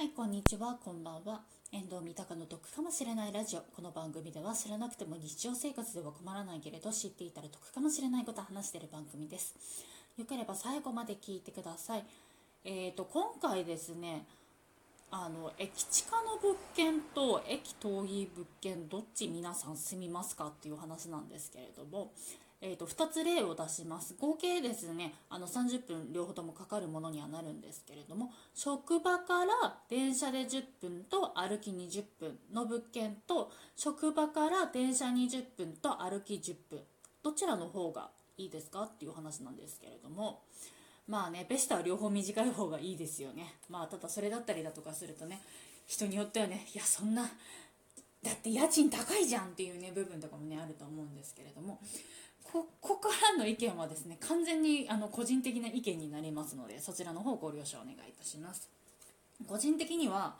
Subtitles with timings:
[0.00, 1.42] はい、こんにちは、こんばんは。
[1.72, 3.60] 遠藤三鷹の得かもしれないラジオ。
[3.76, 9.54] この番組では知らなくても日常生活では困らないけれど知っていたら得かもしれないことを話している番組です。
[10.16, 12.04] よければ最後まで聞いてください。
[12.64, 14.24] えーと、今回ですね、
[15.10, 22.12] あの、駅地下の物件と駅遠い物件、どっち皆さん住みますかっていう話なんですけれども、
[22.62, 24.14] えーと、2つ例を出します。
[24.20, 36.80] 合計ですねあの30分両方ともかかるものにはなるんですけれども職場から電車で10分と歩き20分の物件と職場から電車20分と歩き10分
[37.22, 40.42] どちらの方がいいですかっていう話なんですけれども
[41.10, 43.54] まあねベストは両方短い方がいいですよね。
[43.68, 45.42] まあただそれだったりだとかするとね
[45.88, 47.22] 人によってはねいやそんな
[48.22, 51.80] だって家賃高いじゃんっていうね部分とかもねあると思うんですけれども
[52.44, 58.68] ここからの意見はですね完全にあの個人的な意見になりますのでそちらの方ご了承お願いいたします。
[59.48, 60.36] 個人的には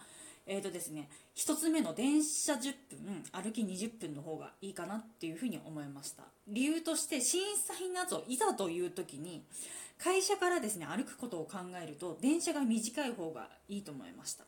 [0.53, 6.25] えーとですね、1つ目の電車10分歩き20分の方がいいかなっていうふうに思いました。
[6.49, 9.45] 理由として震災などいざという時に
[9.97, 14.45] 会社からですね歩くことを考えると電車が短い方がいいと思いました。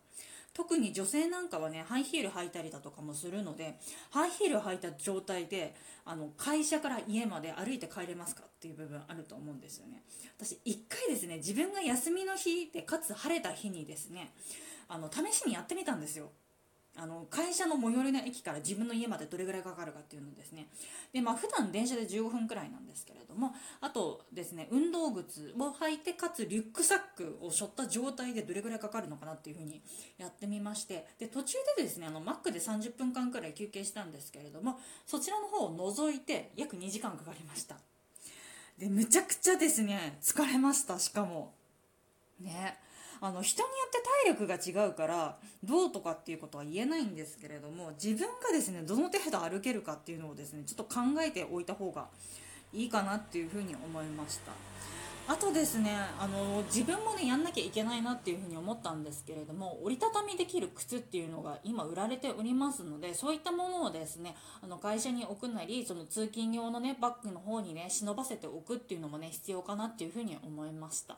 [0.55, 3.79] 特に女性なんかはねハイヒール履いたりだとかもするので
[4.11, 10.03] ハイヒール履いた状態であの会社から家まで歩いて帰れますかっていう部分あると思うんですよね。
[10.39, 14.33] 私1回ですね自分が休みの日でかつ晴れた日にですね
[14.89, 16.31] あの試しにやってみたんですよ。
[16.95, 20.69] あの会社の最寄りの駅から自分の家までどれぐらいかかるかっていうのですね。
[21.13, 29.81] でまあ普段電車で15分くらいなんですけれどもあとですね運動靴を履いてかつリュックサックを背負った状態でどれぐらいかかるのかなっていうふうに
[30.19, 37.77] やってみましてで途中でですねあのマックで30分間くらい休憩したんですけれどもそちらの方を除いて約2時間かかりました。
[38.79, 41.55] でむちゃくちゃですね疲れましたしかも。
[42.41, 42.79] ね。
[43.23, 52.09] あの人によって体力が違うからどうとかっていうことは言えないんですけれども自分がですねどの程度歩けるかっていうのをですねちょっと考えておいた方が
[52.75, 54.53] いいかなっていうふうに思いました。
[55.29, 71.17] あとですねあの自分もねやんなきゃいけないなっていうふうに思ったんですけれども折りたたみできる靴っていうのが今売られておりますのでそういったものをですねあの会社に置くなりその通勤用のねバッグの方にね忍ばせておくっていうのもね必要かなっていうふうに思いました。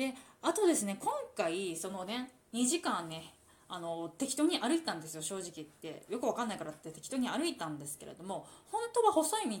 [0.00, 3.34] であとですね今回そのね2時間ね
[3.68, 6.02] あの適当に歩いたんですよ正直言って。
[6.08, 9.60] よくわかんないからって適当に歩いたんですけれども本当は細い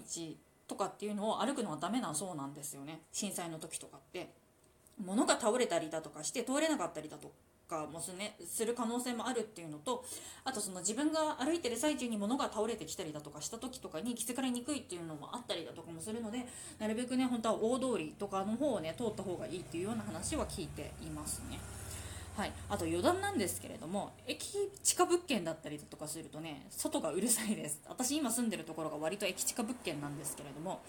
[0.66, 3.02] とかっていうのを歩くのはダメなそうなんですよね。
[3.12, 4.32] 震災の時とかって。
[4.98, 7.32] 物が倒れたりだとかして通れなかったりだと
[7.70, 10.04] かもす,、ね、する可能性もあるっていうのと
[10.44, 16.44] あとその自分が歩いてる最中に物が倒れてきたりだとかした時とかに気づかれにくいっていうのもあったりだとかもするので
[16.78, 21.58] なるべくね本当は大通りとかの方をね通った方がいいっていうような話は聞いていますね。
[22.40, 27.82] はい、あと余談なんですけれども駅地下物件だったりとかするとね外がうるさいです。
[27.86, 30.80] 私今住んでるところが割と駅地下物件なんですけれども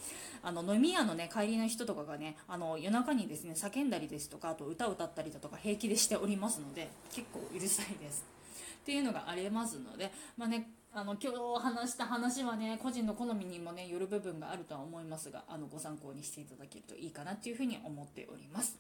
[0.44, 8.23] あの飲み屋のね帰りの人とかがねあの夜中にですね叫んだりですとかあと歌を歌ったりだとか平気でしておりますので結構うるさいです。
[8.84, 18.78] っていうのがありますのでまあねあの今日話した話はね個人の好みにもねよる部分があるとは思いますがあのご参考にしていただけるといいかなっていうふうに思っております。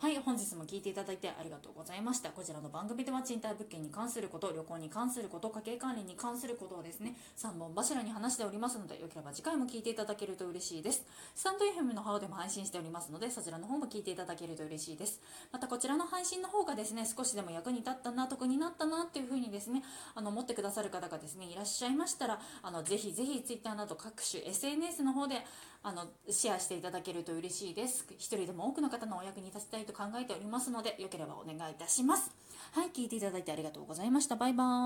[0.00, 2.28] はい本日も聞いていただいてありがとうございました。
[2.28, 11.06] こちらの番組では賃貸物件に関すること旅行に関すること家計管理に関することをですね3本柱に話しておりますのでよければ次回も聞いていただけると嬉しいです。
[11.34, 15.22] スタンド FM の方でも配信しておりますのでそちらの方も聞いていただけると嬉しいです。
[15.50, 19.82] またこちらの配信の方がですね少しでも役に立ったな得になったなっていうふうにですね
[20.14, 25.36] あの持ってくださる方がですねいらっしゃいましたらあのぜひぜひ Twitter など各種 SNS の方で
[25.84, 28.04] あのシェアしていただけると嬉しいです。
[28.18, 32.32] 一人でも多くの方のお役に立ちたいと考えておりますのでよければお願いいたします。
[32.72, 34.34] はい聞いていただいてありがとうございました。
[34.34, 34.84] バイバーイ。